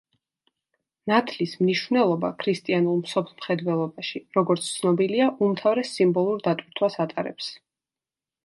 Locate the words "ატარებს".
7.07-7.53